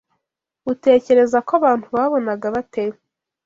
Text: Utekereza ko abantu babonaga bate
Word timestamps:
Utekereza 0.71 1.37
ko 1.47 1.51
abantu 1.59 1.85
babonaga 1.95 2.45
bate 2.55 2.83